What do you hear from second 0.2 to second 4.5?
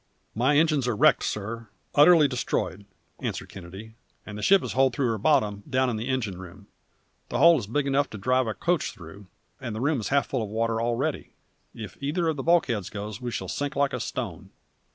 "My engines are wrecked, sir; utterly destroyed," answered Kennedy; "and the